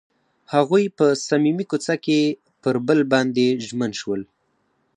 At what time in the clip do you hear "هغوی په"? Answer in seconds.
0.53-1.05